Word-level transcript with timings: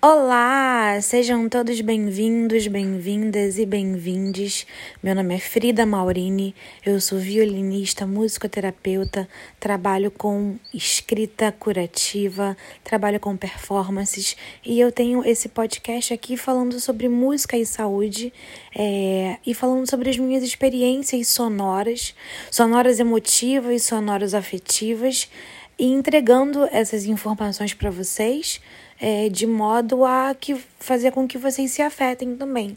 Olá, 0.00 1.00
sejam 1.02 1.48
todos 1.48 1.80
bem-vindos, 1.80 2.68
bem-vindas 2.68 3.58
e 3.58 3.66
bem-vindes. 3.66 4.64
Meu 5.02 5.12
nome 5.12 5.34
é 5.34 5.40
Frida 5.40 5.84
Maurini, 5.84 6.54
eu 6.86 7.00
sou 7.00 7.18
violinista, 7.18 8.06
musicoterapeuta, 8.06 9.28
trabalho 9.58 10.12
com 10.12 10.54
escrita 10.72 11.50
curativa, 11.50 12.56
trabalho 12.84 13.18
com 13.18 13.36
performances 13.36 14.36
e 14.64 14.78
eu 14.78 14.92
tenho 14.92 15.24
esse 15.24 15.48
podcast 15.48 16.14
aqui 16.14 16.36
falando 16.36 16.78
sobre 16.78 17.08
música 17.08 17.56
e 17.56 17.66
saúde 17.66 18.32
é, 18.78 19.38
e 19.44 19.52
falando 19.52 19.90
sobre 19.90 20.10
as 20.10 20.16
minhas 20.16 20.44
experiências 20.44 21.26
sonoras, 21.26 22.14
sonoras 22.52 23.00
emotivas, 23.00 23.82
sonoras 23.82 24.32
afetivas 24.32 25.28
e 25.76 25.86
entregando 25.86 26.68
essas 26.70 27.04
informações 27.04 27.74
para 27.74 27.90
vocês 27.90 28.60
é, 29.00 29.28
de 29.28 29.46
modo 29.46 30.04
a 30.04 30.34
que 30.34 30.56
fazer 30.78 31.12
com 31.12 31.26
que 31.26 31.38
vocês 31.38 31.70
se 31.70 31.82
afetem 31.82 32.36
também. 32.36 32.76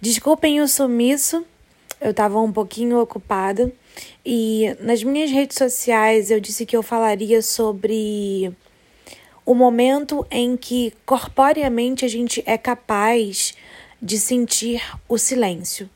Desculpem 0.00 0.60
o 0.60 0.68
sumiço, 0.68 1.44
eu 2.00 2.10
estava 2.10 2.40
um 2.40 2.52
pouquinho 2.52 2.98
ocupada 2.98 3.72
e 4.24 4.76
nas 4.80 5.02
minhas 5.04 5.30
redes 5.30 5.56
sociais 5.56 6.30
eu 6.30 6.40
disse 6.40 6.66
que 6.66 6.76
eu 6.76 6.82
falaria 6.82 7.40
sobre 7.42 8.52
o 9.44 9.54
momento 9.54 10.26
em 10.30 10.56
que 10.56 10.92
corporeamente 11.04 12.04
a 12.04 12.08
gente 12.08 12.42
é 12.46 12.56
capaz 12.56 13.54
de 14.00 14.18
sentir 14.18 14.82
o 15.08 15.18
silêncio. 15.18 15.88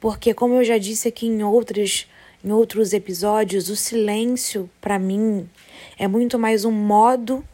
Porque 0.00 0.32
como 0.32 0.54
eu 0.54 0.64
já 0.64 0.78
disse 0.78 1.08
aqui 1.08 1.26
em 1.26 1.42
outros 1.42 2.06
em 2.42 2.52
outros 2.52 2.94
episódios, 2.94 3.68
o 3.68 3.76
silêncio 3.76 4.70
para 4.80 4.98
mim 4.98 5.46
é 5.98 6.08
muito 6.08 6.38
mais 6.38 6.64
um 6.64 6.70
modo 6.70 7.44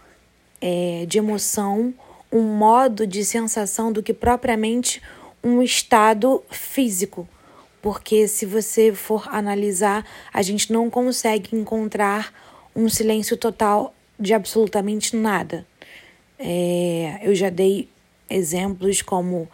é, 0.69 1.07
de 1.07 1.19
emoção, 1.19 1.95
um 2.33 2.43
modo 2.43 3.07
de 3.07 3.25
sensação 3.25 3.93
do 3.93 4.03
que 4.03 4.13
propriamente 4.13 5.01
um 5.41 5.63
estado 5.63 6.43
físico. 6.51 7.29
Porque 7.81 8.27
se 8.27 8.45
você 8.45 8.93
for 8.93 9.29
analisar, 9.29 10.05
a 10.33 10.43
gente 10.43 10.73
não 10.73 10.91
consegue 10.91 11.55
encontrar 11.55 12.35
um 12.75 12.89
silêncio 12.89 13.37
total 13.37 13.95
de 14.19 14.35
absolutamente 14.35 15.15
nada. 15.15 15.65
É, 16.37 17.21
eu 17.23 17.33
já 17.33 17.49
dei 17.49 17.89
exemplos 18.29 19.01
como 19.03 19.49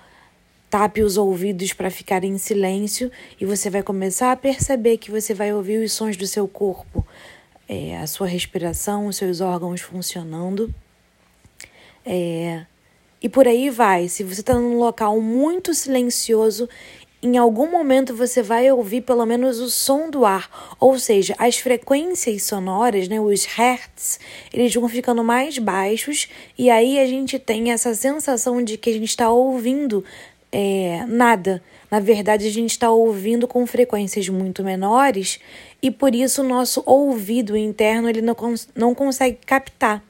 tape 0.71 1.03
os 1.03 1.19
ouvidos 1.19 1.75
para 1.75 1.91
ficar 1.91 2.25
em 2.25 2.39
silêncio 2.39 3.13
e 3.39 3.45
você 3.45 3.69
vai 3.69 3.83
começar 3.83 4.33
a 4.33 4.37
perceber 4.37 4.97
que 4.97 5.11
você 5.11 5.35
vai 5.35 5.53
ouvir 5.53 5.85
os 5.85 5.93
sons 5.93 6.17
do 6.17 6.27
seu 6.27 6.49
corpo, 6.49 7.07
é, 7.69 7.99
a 7.99 8.07
sua 8.07 8.27
respiração, 8.27 9.09
os 9.09 9.17
seus 9.17 9.43
órgãos 9.43 9.83
funcionando. 9.83 10.75
É, 12.05 12.65
e 13.23 13.29
por 13.29 13.47
aí 13.47 13.71
vai. 13.71 14.09
Se 14.09 14.25
você 14.25 14.41
está 14.41 14.55
num 14.55 14.79
local 14.79 15.21
muito 15.21 15.73
silencioso, 15.75 16.69
em 17.23 17.37
algum 17.37 17.71
momento 17.71 18.17
você 18.17 18.43
vai 18.43 18.71
ouvir 18.73 19.03
pelo 19.03 19.25
menos 19.25 19.61
o 19.61 19.71
som 19.71 20.11
do 20.11 20.25
ar, 20.25 20.75
ou 20.81 20.99
seja, 20.99 21.37
as 21.39 21.57
frequências 21.57 22.43
sonoras, 22.43 23.07
né, 23.07 23.21
os 23.21 23.45
hertz, 23.45 24.19
eles 24.53 24.75
vão 24.75 24.89
ficando 24.89 25.23
mais 25.23 25.57
baixos 25.57 26.29
e 26.59 26.69
aí 26.69 26.99
a 26.99 27.07
gente 27.07 27.39
tem 27.39 27.71
essa 27.71 27.95
sensação 27.95 28.63
de 28.63 28.77
que 28.77 28.91
a 28.91 28.93
gente 28.93 29.09
está 29.09 29.31
ouvindo 29.31 30.05
é, 30.51 31.05
nada. 31.07 31.63
Na 31.89 32.01
verdade, 32.01 32.47
a 32.47 32.51
gente 32.51 32.71
está 32.71 32.91
ouvindo 32.91 33.47
com 33.47 33.65
frequências 33.67 34.29
muito 34.29 34.65
menores 34.65 35.39
e 35.81 35.93
por 35.93 36.15
isso 36.17 36.43
o 36.43 36.49
nosso 36.49 36.83
ouvido 36.85 37.57
interno 37.57 38.09
ele 38.09 38.21
não, 38.21 38.35
cons 38.35 38.69
não 38.75 38.95
consegue 38.97 39.39
captar. 39.47 40.03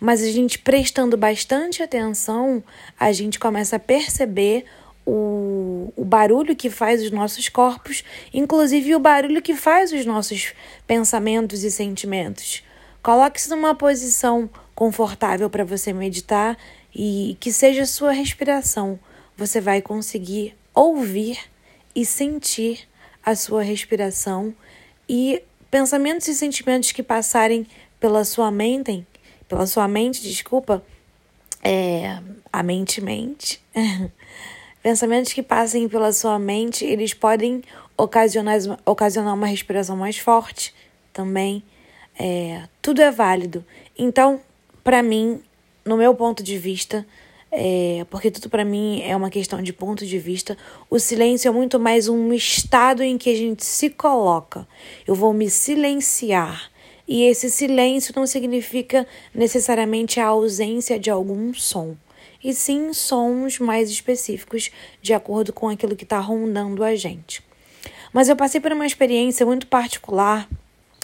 Mas 0.00 0.22
a 0.22 0.30
gente 0.30 0.58
prestando 0.58 1.16
bastante 1.16 1.82
atenção, 1.82 2.62
a 2.98 3.12
gente 3.12 3.38
começa 3.38 3.76
a 3.76 3.80
perceber 3.80 4.64
o, 5.06 5.92
o 5.96 6.04
barulho 6.04 6.54
que 6.54 6.68
faz 6.68 7.02
os 7.02 7.10
nossos 7.10 7.48
corpos, 7.48 8.04
inclusive 8.32 8.94
o 8.94 9.00
barulho 9.00 9.40
que 9.40 9.54
faz 9.54 9.92
os 9.92 10.04
nossos 10.04 10.52
pensamentos 10.86 11.64
e 11.64 11.70
sentimentos. 11.70 12.62
Coloque-se 13.02 13.48
numa 13.48 13.74
posição 13.74 14.50
confortável 14.74 15.48
para 15.48 15.64
você 15.64 15.92
meditar 15.92 16.58
e 16.94 17.36
que 17.40 17.50
seja 17.50 17.86
sua 17.86 18.12
respiração. 18.12 18.98
Você 19.36 19.60
vai 19.60 19.80
conseguir 19.80 20.54
ouvir 20.74 21.38
e 21.94 22.04
sentir 22.04 22.86
a 23.24 23.34
sua 23.34 23.62
respiração 23.62 24.54
e 25.08 25.42
pensamentos 25.70 26.28
e 26.28 26.34
sentimentos 26.34 26.92
que 26.92 27.02
passarem 27.02 27.66
pela 27.98 28.24
sua 28.24 28.50
mente 28.50 29.06
pela 29.48 29.66
sua 29.66 29.88
mente, 29.88 30.22
desculpa, 30.22 30.82
é, 31.62 32.18
a 32.52 32.62
mente 32.62 33.00
mente. 33.00 33.60
Pensamentos 34.82 35.32
que 35.32 35.42
passem 35.42 35.88
pela 35.88 36.12
sua 36.12 36.38
mente, 36.38 36.84
eles 36.84 37.12
podem 37.12 37.62
ocasionar, 37.96 38.58
ocasionar 38.84 39.34
uma 39.34 39.46
respiração 39.46 39.96
mais 39.96 40.18
forte 40.18 40.74
também. 41.12 41.62
É, 42.18 42.62
tudo 42.80 43.02
é 43.02 43.10
válido. 43.10 43.64
Então, 43.98 44.40
para 44.84 45.02
mim, 45.02 45.40
no 45.84 45.96
meu 45.96 46.14
ponto 46.14 46.42
de 46.42 46.56
vista, 46.56 47.06
é, 47.50 48.06
porque 48.10 48.30
tudo 48.30 48.50
para 48.50 48.64
mim 48.64 49.02
é 49.02 49.16
uma 49.16 49.30
questão 49.30 49.62
de 49.62 49.72
ponto 49.72 50.06
de 50.06 50.18
vista. 50.18 50.56
O 50.90 50.98
silêncio 50.98 51.48
é 51.48 51.52
muito 51.52 51.80
mais 51.80 52.08
um 52.08 52.32
estado 52.32 53.02
em 53.02 53.16
que 53.16 53.30
a 53.30 53.34
gente 53.34 53.64
se 53.64 53.90
coloca. 53.90 54.66
Eu 55.06 55.14
vou 55.14 55.32
me 55.32 55.48
silenciar. 55.48 56.70
E 57.08 57.24
esse 57.24 57.50
silêncio 57.50 58.12
não 58.14 58.26
significa 58.26 59.06
necessariamente 59.34 60.20
a 60.20 60.26
ausência 60.26 60.98
de 60.98 61.10
algum 61.10 61.54
som, 61.54 61.96
e 62.44 62.52
sim 62.52 62.92
sons 62.92 63.58
mais 63.58 63.88
específicos 63.88 64.70
de 65.00 65.14
acordo 65.14 65.50
com 65.50 65.70
aquilo 65.70 65.96
que 65.96 66.04
está 66.04 66.20
rondando 66.20 66.84
a 66.84 66.94
gente. 66.94 67.42
Mas 68.12 68.28
eu 68.28 68.36
passei 68.36 68.60
por 68.60 68.72
uma 68.72 68.86
experiência 68.86 69.46
muito 69.46 69.66
particular 69.66 70.46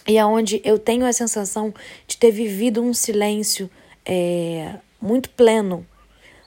e 0.07 0.19
aonde 0.19 0.61
eu 0.63 0.79
tenho 0.79 1.07
a 1.07 1.13
sensação 1.13 1.73
de 2.07 2.19
ter 2.19 2.31
vivido 2.31 2.83
um 2.83 2.93
silêncio 2.93 3.71
é, 4.05 4.75
muito 5.01 5.31
pleno, 5.31 5.87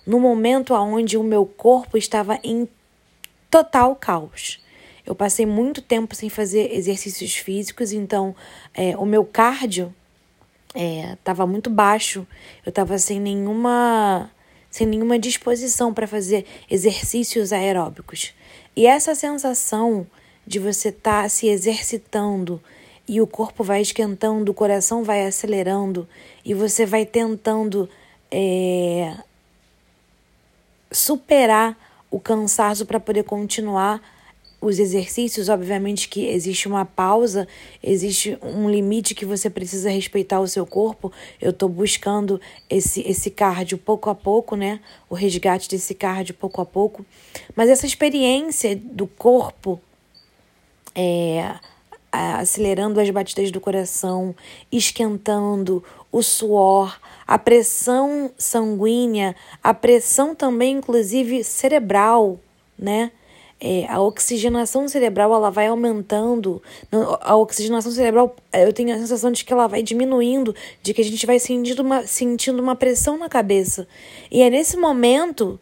no 0.06 0.19
momento 0.19 0.75
onde 0.75 1.18
o 1.18 1.24
meu 1.24 1.45
corpo 1.45 1.97
estava 1.97 2.39
em 2.44 2.69
total 3.50 3.95
caos. 3.95 4.59
Eu 5.07 5.16
passei 5.16 5.45
muito 5.45 5.81
tempo 5.81 6.13
sem 6.13 6.29
fazer 6.29 6.75
exercícios 6.75 7.34
físicos, 7.38 7.94
então 7.94 8.35
é, 8.73 8.95
o 8.97 9.06
meu 9.06 9.23
cardio 9.23 9.95
estava 11.16 11.44
é, 11.44 11.45
muito 11.45 11.69
baixo. 11.69 12.28
Eu 12.66 12.72
estava 12.72 12.97
sem 12.97 13.18
nenhuma 13.18 14.29
sem 14.69 14.85
nenhuma 14.85 15.18
disposição 15.18 15.94
para 15.94 16.06
fazer 16.06 16.45
exercícios 16.69 17.53
aeróbicos. 17.53 18.34
E 18.75 18.85
essa 18.85 19.16
sensação 19.16 20.06
de 20.45 20.59
você 20.59 20.90
estar 20.90 21.24
tá 21.24 21.29
se 21.29 21.47
exercitando 21.47 22.62
e 23.07 23.22
o 23.22 23.25
corpo 23.25 23.63
vai 23.63 23.81
esquentando, 23.81 24.51
o 24.51 24.53
coração 24.53 25.06
vai 25.06 25.25
acelerando 25.25 26.06
e 26.44 26.53
você 26.53 26.85
vai 26.85 27.06
tentando 27.06 27.89
é, 28.29 29.16
superar 30.91 31.78
o 32.12 32.19
cansaço 32.19 32.85
para 32.85 33.00
poder 33.00 33.24
continuar 33.24 34.01
os 34.59 34.79
exercícios, 34.79 35.50
obviamente 35.50 36.09
que 36.09 36.25
existe 36.25 36.68
uma 36.68 36.84
pausa, 36.84 37.47
existe 37.81 38.38
um 38.41 38.69
limite 38.69 39.13
que 39.13 39.25
você 39.25 39.50
precisa 39.50 39.90
respeitar 39.90 40.40
o 40.40 40.47
seu 40.47 40.66
corpo. 40.66 41.12
Eu 41.40 41.51
estou 41.51 41.69
buscando 41.69 42.41
esse, 42.69 43.01
esse 43.01 43.29
cardio 43.29 43.78
pouco 43.78 44.09
a 44.09 44.16
pouco, 44.16 44.56
né? 44.56 44.79
O 45.09 45.16
resgate 45.16 45.69
desse 45.69 45.94
cardio 45.94 46.34
pouco 46.34 46.59
a 46.59 46.66
pouco. 46.66 47.06
Mas 47.56 47.69
essa 47.69 47.85
experiência 47.85 48.75
do 48.75 49.06
corpo 49.06 49.79
é, 50.95 51.56
acelerando 52.12 53.00
as 53.00 53.09
batidas 53.12 53.51
do 53.51 53.62
coração, 53.62 54.35
esquentando 54.72 55.84
o 56.12 56.24
suor, 56.24 57.00
a 57.28 57.38
pressão 57.38 58.31
sanguínea, 58.38 59.35
a 59.63 59.74
pressão 59.74 60.33
também, 60.33 60.77
inclusive, 60.77 61.44
cerebral, 61.44 62.39
né? 62.77 63.12
É, 63.59 63.86
a 63.88 64.00
oxigenação 64.01 64.88
cerebral 64.88 65.33
ela 65.33 65.50
vai 65.50 65.68
aumentando. 65.68 66.62
A 67.21 67.36
oxigenação 67.36 67.92
cerebral, 67.92 68.36
eu 68.54 68.71
tenho 68.71 68.94
a 68.94 69.00
sensação 69.00 69.31
de 69.31 69.44
que 69.44 69.51
ela 69.51 69.68
vai 69.68 69.81
diminuindo, 69.81 70.56
de 70.81 70.94
que 70.94 71.01
a 71.01 71.04
gente 71.04 71.25
vai 71.25 71.39
sentindo 71.39 71.81
uma, 71.81 72.06
sentindo 72.06 72.62
uma 72.62 72.75
pressão 72.75 73.18
na 73.18 73.27
cabeça. 73.27 73.88
E 74.31 74.42
é 74.42 74.50
nesse 74.50 74.77
momento 74.77 75.59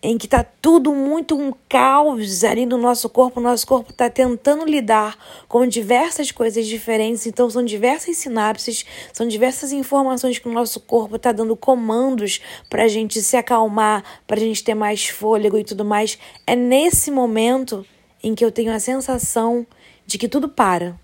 em 0.00 0.16
que 0.16 0.26
está 0.26 0.44
tudo 0.44 0.94
muito 0.94 1.36
um 1.36 1.52
caos 1.68 2.44
ali 2.44 2.64
no 2.64 2.78
nosso 2.78 3.08
corpo, 3.08 3.40
o 3.40 3.42
nosso 3.42 3.66
corpo 3.66 3.90
está 3.90 4.08
tentando 4.08 4.64
lidar 4.64 5.16
com 5.48 5.66
diversas 5.66 6.30
coisas 6.30 6.66
diferentes, 6.66 7.26
então 7.26 7.50
são 7.50 7.64
diversas 7.64 8.16
sinapses, 8.16 8.86
são 9.12 9.26
diversas 9.26 9.72
informações 9.72 10.38
que 10.38 10.48
o 10.48 10.52
nosso 10.52 10.78
corpo 10.80 11.16
está 11.16 11.32
dando 11.32 11.56
comandos 11.56 12.40
para 12.70 12.84
a 12.84 12.88
gente 12.88 13.20
se 13.20 13.36
acalmar, 13.36 14.04
para 14.26 14.36
a 14.36 14.40
gente 14.40 14.62
ter 14.62 14.74
mais 14.74 15.08
fôlego 15.08 15.58
e 15.58 15.64
tudo 15.64 15.84
mais. 15.84 16.16
É 16.46 16.54
nesse 16.54 17.10
momento 17.10 17.84
em 18.22 18.34
que 18.34 18.44
eu 18.44 18.52
tenho 18.52 18.72
a 18.72 18.78
sensação 18.78 19.66
de 20.06 20.16
que 20.16 20.28
tudo 20.28 20.48
para. 20.48 20.98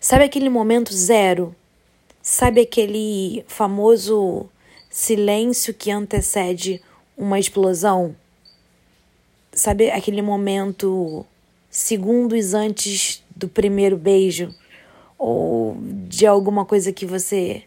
Sabe 0.00 0.24
aquele 0.24 0.48
momento 0.48 0.92
zero? 0.92 1.54
Sabe 2.22 2.62
aquele 2.62 3.44
famoso 3.46 4.48
silêncio 4.88 5.74
que 5.74 5.90
antecede 5.90 6.80
uma 7.16 7.38
explosão? 7.38 8.14
Sabe 9.52 9.90
aquele 9.90 10.22
momento 10.22 11.24
segundos 11.70 12.54
antes 12.54 13.22
do 13.34 13.48
primeiro 13.48 13.96
beijo 13.96 14.54
ou 15.18 15.76
de 16.08 16.26
alguma 16.26 16.64
coisa 16.64 16.92
que 16.92 17.06
você 17.06 17.64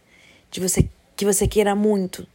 de 0.51 0.59
você 0.59 0.89
que 1.15 1.25
você 1.25 1.47
queira 1.47 1.75
muito? 1.75 2.27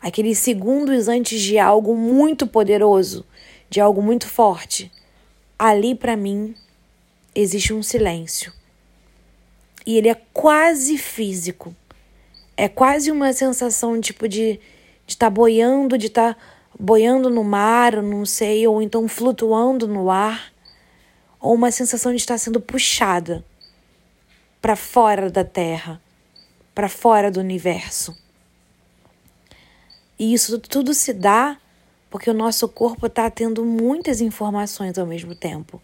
Aqueles 0.00 0.38
segundos 0.38 1.08
antes 1.08 1.40
de 1.40 1.58
algo 1.58 1.96
muito 1.96 2.46
poderoso, 2.46 3.24
de 3.70 3.80
algo 3.80 4.02
muito 4.02 4.28
forte. 4.28 4.90
Ali 5.58 5.94
para 5.94 6.16
mim 6.16 6.54
existe 7.34 7.72
um 7.72 7.82
silêncio. 7.82 8.52
E 9.86 9.96
ele 9.96 10.08
é 10.08 10.20
quase 10.32 10.96
físico 10.96 11.74
é 12.56 12.68
quase 12.68 13.10
uma 13.10 13.32
sensação 13.32 14.00
tipo 14.00 14.28
de 14.28 14.60
estar 15.06 15.26
tá 15.26 15.30
boiando, 15.30 15.98
de 15.98 16.06
estar 16.06 16.34
tá 16.34 16.40
boiando 16.78 17.30
no 17.30 17.44
mar, 17.44 18.02
não 18.02 18.24
sei, 18.24 18.66
ou 18.66 18.82
então 18.82 19.06
flutuando 19.08 19.86
no 19.86 20.10
ar, 20.10 20.52
ou 21.40 21.54
uma 21.54 21.70
sensação 21.70 22.12
de 22.12 22.18
estar 22.18 22.38
sendo 22.38 22.60
puxada 22.60 23.44
para 24.60 24.76
fora 24.76 25.30
da 25.30 25.44
Terra, 25.44 26.00
para 26.74 26.88
fora 26.88 27.30
do 27.30 27.40
universo. 27.40 28.16
E 30.18 30.32
isso 30.32 30.58
tudo 30.58 30.94
se 30.94 31.12
dá 31.12 31.58
porque 32.10 32.30
o 32.30 32.34
nosso 32.34 32.68
corpo 32.68 33.06
está 33.06 33.28
tendo 33.28 33.64
muitas 33.64 34.20
informações 34.20 34.96
ao 34.96 35.04
mesmo 35.04 35.34
tempo. 35.34 35.82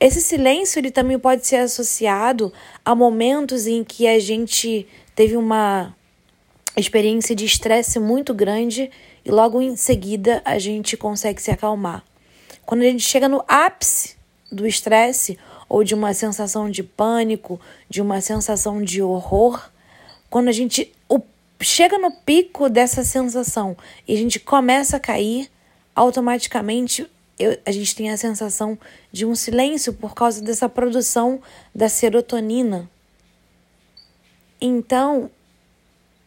Esse 0.00 0.20
silêncio 0.20 0.78
ele 0.78 0.90
também 0.90 1.18
pode 1.18 1.46
ser 1.46 1.56
associado 1.56 2.52
a 2.84 2.94
momentos 2.94 3.66
em 3.66 3.82
que 3.82 4.06
a 4.06 4.18
gente 4.18 4.86
teve 5.14 5.36
uma 5.36 5.96
experiência 6.78 7.34
de 7.34 7.44
estresse 7.44 7.98
muito 7.98 8.34
grande 8.34 8.90
e 9.24 9.30
logo 9.30 9.60
em 9.60 9.76
seguida 9.76 10.42
a 10.44 10.58
gente 10.58 10.96
consegue 10.96 11.40
se 11.40 11.50
acalmar. 11.50 12.04
Quando 12.64 12.82
a 12.82 12.84
gente 12.84 13.02
chega 13.02 13.28
no 13.28 13.42
ápice 13.48 14.16
do 14.50 14.66
estresse 14.66 15.38
ou 15.68 15.84
de 15.84 15.94
uma 15.94 16.14
sensação 16.14 16.70
de 16.70 16.82
pânico, 16.82 17.60
de 17.88 18.00
uma 18.00 18.20
sensação 18.20 18.82
de 18.82 19.02
horror, 19.02 19.70
quando 20.30 20.48
a 20.48 20.52
gente 20.52 20.92
chega 21.60 21.98
no 21.98 22.12
pico 22.12 22.68
dessa 22.68 23.02
sensação 23.02 23.76
e 24.06 24.14
a 24.14 24.16
gente 24.16 24.38
começa 24.38 24.96
a 24.96 25.00
cair, 25.00 25.50
automaticamente 25.94 27.06
eu, 27.38 27.58
a 27.64 27.72
gente 27.72 27.94
tem 27.94 28.10
a 28.10 28.16
sensação 28.16 28.78
de 29.12 29.24
um 29.24 29.34
silêncio 29.34 29.92
por 29.92 30.14
causa 30.14 30.42
dessa 30.42 30.68
produção 30.68 31.40
da 31.74 31.88
serotonina 31.88 32.88
então, 34.60 35.30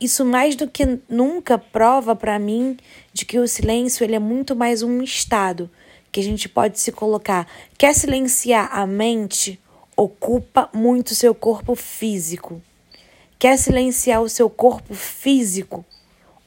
isso 0.02 0.26
mais 0.26 0.56
do 0.56 0.68
que 0.68 1.00
nunca 1.08 1.60
prova 1.60 2.16
para 2.16 2.40
mim 2.40 2.76
de 3.14 3.24
que 3.24 3.38
o 3.38 3.48
silêncio 3.48 4.04
ele 4.04 4.16
é 4.16 4.20
muito 4.20 4.56
mais 4.56 4.82
um 4.82 5.04
estado 5.04 5.70
que 6.12 6.20
a 6.20 6.24
gente 6.24 6.50
pode 6.50 6.80
se 6.80 6.92
colocar. 6.92 7.48
Quer 7.78 7.94
silenciar 7.94 8.70
a 8.76 8.88
mente? 8.88 9.60
Ocupa 9.96 10.68
muito 10.74 11.14
seu 11.14 11.36
corpo 11.36 11.76
físico. 11.76 12.60
Quer 13.38 13.58
silenciar 13.58 14.24
o 14.24 14.28
seu 14.28 14.50
corpo 14.50 14.96
físico? 14.96 15.86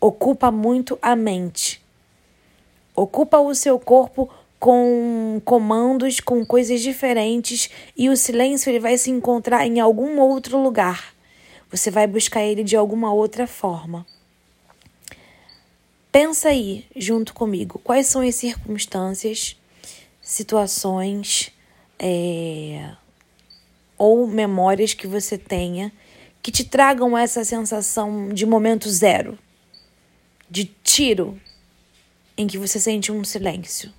Ocupa 0.01 0.51
muito 0.51 0.99
a 1.01 1.15
mente. 1.15 1.81
Ocupa 2.97 3.39
o 3.39 3.55
seu 3.55 3.79
corpo 3.79 4.29
com 4.59 5.41
comandos, 5.45 6.19
com 6.19 6.45
coisas 6.45 6.81
diferentes 6.81 7.71
e 7.97 8.09
o 8.09 8.17
silêncio 8.17 8.71
ele 8.71 8.81
vai 8.81 8.99
se 8.99 9.11
encontrar 9.11 9.65
em 9.65 9.79
algum 9.79 10.19
outro 10.19 10.61
lugar. 10.61 11.14
Você 11.75 11.91
vai 11.91 12.07
buscar 12.07 12.41
ele 12.41 12.63
de 12.63 12.77
alguma 12.77 13.13
outra 13.13 13.49
forma. 13.49 14.07
Pensa 16.13 16.51
aí, 16.51 16.87
junto 16.95 17.35
comigo, 17.35 17.81
quais 17.83 18.07
são 18.07 18.23
as 18.23 18.37
circunstâncias, 18.37 19.57
situações 20.23 21.51
é, 21.99 22.95
ou 23.99 24.25
memórias 24.29 24.95
que 24.95 25.09
você 25.09 25.37
tenha 25.37 25.93
que 26.41 26.53
te 26.53 26.63
tragam 26.63 27.19
essa 27.19 27.45
sensação 27.45 28.29
de 28.29 28.47
momento 28.47 28.89
zero, 28.89 29.37
de 30.49 30.67
tiro, 30.85 31.41
em 32.37 32.47
que 32.47 32.57
você 32.57 32.79
sente 32.79 33.11
um 33.11 33.25
silêncio. 33.25 33.93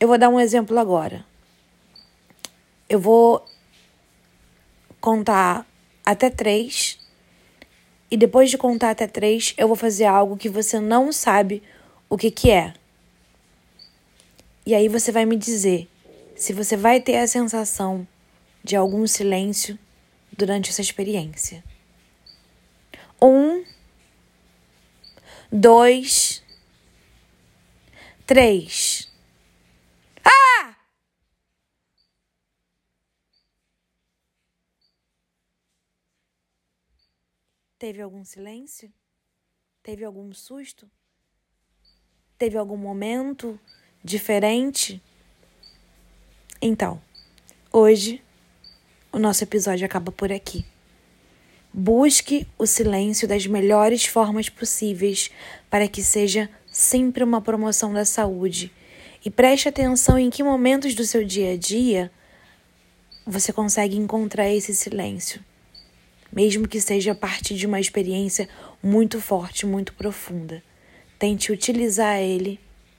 Eu 0.00 0.08
vou 0.08 0.18
dar 0.18 0.30
um 0.30 0.40
exemplo 0.40 0.76
agora. 0.80 1.24
Eu 2.88 2.98
vou 2.98 3.46
contar 5.04 5.66
até 6.02 6.30
três. 6.30 6.98
E 8.10 8.16
depois 8.16 8.48
de 8.48 8.56
contar 8.56 8.88
até 8.88 9.06
três, 9.06 9.52
eu 9.58 9.68
vou 9.68 9.76
fazer 9.76 10.06
algo 10.06 10.34
que 10.34 10.48
você 10.48 10.80
não 10.80 11.12
sabe 11.12 11.62
o 12.08 12.16
que, 12.16 12.30
que 12.30 12.50
é. 12.50 12.72
E 14.64 14.74
aí 14.74 14.88
você 14.88 15.12
vai 15.12 15.26
me 15.26 15.36
dizer 15.36 15.90
se 16.34 16.54
você 16.54 16.74
vai 16.74 17.02
ter 17.02 17.18
a 17.18 17.26
sensação 17.26 18.08
de 18.62 18.76
algum 18.76 19.06
silêncio 19.06 19.78
durante 20.32 20.70
essa 20.70 20.80
experiência. 20.80 21.62
Um, 23.20 23.62
dois, 25.52 26.42
três. 28.26 29.03
Teve 37.84 38.00
algum 38.00 38.24
silêncio? 38.24 38.90
Teve 39.82 40.06
algum 40.06 40.32
susto? 40.32 40.90
Teve 42.38 42.56
algum 42.56 42.78
momento 42.78 43.60
diferente? 44.02 45.02
Então, 46.62 46.98
hoje 47.70 48.22
o 49.12 49.18
nosso 49.18 49.44
episódio 49.44 49.84
acaba 49.84 50.10
por 50.10 50.32
aqui. 50.32 50.64
Busque 51.70 52.48
o 52.56 52.66
silêncio 52.66 53.28
das 53.28 53.46
melhores 53.46 54.06
formas 54.06 54.48
possíveis 54.48 55.30
para 55.68 55.86
que 55.86 56.02
seja 56.02 56.48
sempre 56.72 57.22
uma 57.22 57.42
promoção 57.42 57.92
da 57.92 58.06
saúde. 58.06 58.72
E 59.22 59.28
preste 59.30 59.68
atenção 59.68 60.18
em 60.18 60.30
que 60.30 60.42
momentos 60.42 60.94
do 60.94 61.04
seu 61.04 61.22
dia 61.22 61.52
a 61.52 61.56
dia 61.58 62.10
você 63.26 63.52
consegue 63.52 63.94
encontrar 63.94 64.48
esse 64.48 64.74
silêncio 64.74 65.44
mesmo 66.34 66.66
que 66.66 66.80
seja 66.80 67.12
a 67.12 67.14
partir 67.14 67.54
de 67.54 67.66
uma 67.66 67.78
experiência 67.78 68.48
muito 68.82 69.20
forte, 69.20 69.64
muito 69.64 69.94
profunda. 69.94 70.60
Tente 71.16 71.52
utilizar 71.52 72.18
ele 72.18 72.58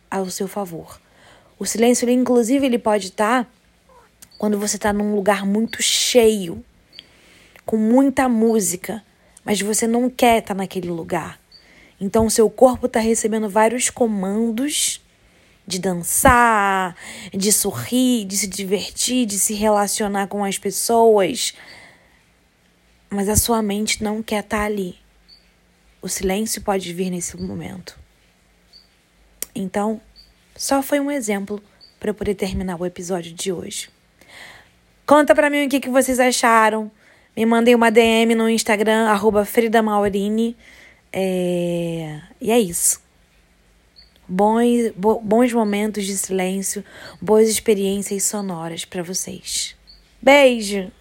ao 0.10 0.30
seu 0.30 0.48
favor. 0.48 1.02
O 1.60 1.66
silêncio, 1.66 2.06
ele, 2.06 2.14
inclusive, 2.14 2.66
ele 2.66 2.80
pode 2.80 3.08
estar 3.08 3.52
quando 4.38 4.58
você 4.58 4.78
está 4.78 4.94
num 4.94 5.14
lugar 5.16 5.46
muito 5.46 5.82
cheio, 5.82 6.64
com 7.66 7.78
muita 7.78 8.30
música, 8.30 9.04
mas 9.44 9.62
você 9.62 9.86
não 9.86 10.10
quer 10.10 10.40
estar 10.40 10.54
naquele 10.54 10.90
lugar. 10.90 11.40
Então, 12.00 12.26
o 12.26 12.32
seu 12.32 12.50
corpo 12.50 12.86
está 12.86 13.00
recebendo 13.00 13.50
vários 13.50 13.90
comandos 13.90 15.02
de 15.68 15.80
dançar, 15.80 16.96
de 17.34 17.52
sorrir, 17.52 18.26
de 18.26 18.38
se 18.38 18.48
divertir, 18.48 19.26
de 19.26 19.40
se 19.40 19.54
relacionar 19.54 20.28
com 20.28 20.44
as 20.44 20.58
pessoas 20.58 21.54
mas 23.10 23.30
a 23.30 23.36
sua 23.36 23.62
mente 23.62 24.04
não 24.04 24.22
quer 24.22 24.44
estar 24.44 24.60
tá 24.60 24.64
ali. 24.64 24.98
O 26.02 26.08
silêncio 26.08 26.62
pode 26.62 26.94
vir 26.94 27.10
nesse 27.10 27.36
momento. 27.38 27.98
Então, 29.56 30.02
só 30.56 30.82
foi 30.84 31.00
um 31.00 31.10
exemplo 31.10 31.62
para 32.00 32.10
eu 32.10 32.14
poder 32.14 32.36
terminar 32.36 32.80
o 32.80 32.86
episódio 32.86 33.34
de 33.34 33.52
hoje. 33.52 33.90
Conta 35.06 35.34
para 35.34 35.50
mim 35.50 35.66
o 35.66 35.70
que, 35.70 35.80
que 35.80 35.90
vocês 35.90 36.20
acharam. 36.20 36.92
Me 37.36 37.46
mandei 37.46 37.76
uma 37.76 37.90
DM 37.90 38.36
no 38.36 38.50
Instagram, 38.50 39.08
arroba 39.08 39.46
Frida 39.46 39.82
Maurini. 39.82 40.56
É... 41.12 42.22
E 42.40 42.52
é 42.52 42.60
isso. 42.60 43.02
Bons, 44.28 44.92
bons 44.96 45.54
momentos 45.54 46.06
de 46.06 46.18
silêncio, 46.18 46.84
boas 47.22 47.48
experiências 47.48 48.24
sonoras 48.24 48.84
para 48.84 49.04
vocês. 49.04 49.76
Beijo! 50.22 50.92